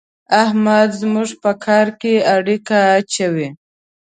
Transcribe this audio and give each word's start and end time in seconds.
احمد 0.43 0.89
زموږ 1.01 1.29
په 1.43 1.51
کار 1.65 1.87
کې 2.01 2.13
اړېکی 2.35 2.79
اچوي. 2.97 3.49